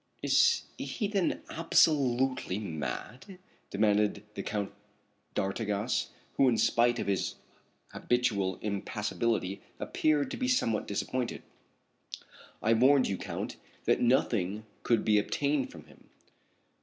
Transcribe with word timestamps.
"Is 0.23 0.63
he 0.79 1.07
then 1.07 1.43
absolutely 1.47 2.57
mad?" 2.57 3.37
demanded 3.69 4.25
the 4.33 4.41
Count 4.41 4.71
d'Artigas, 5.35 6.07
who 6.37 6.49
in 6.49 6.57
spite 6.57 6.97
of 6.97 7.05
his 7.05 7.35
habitual 7.89 8.55
impassibility 8.63 9.61
appeared 9.79 10.31
to 10.31 10.37
be 10.37 10.47
somewhat 10.47 10.87
disappointed. 10.87 11.43
"I 12.63 12.73
warned 12.73 13.09
you, 13.09 13.17
Count, 13.19 13.57
that 13.85 14.01
nothing 14.01 14.65
could 14.81 15.05
be 15.05 15.19
obtained 15.19 15.69
from 15.71 15.85
him." 15.85 16.09